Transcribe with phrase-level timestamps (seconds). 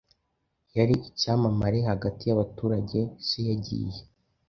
[0.77, 3.99] Yari icyamamare hagati yabaturage se yagiye